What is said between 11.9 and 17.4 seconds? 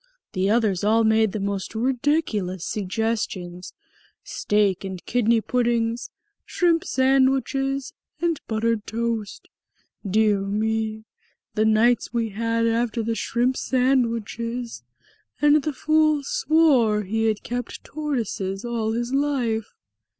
we had after the shrimp sandwiches! And the fool swore he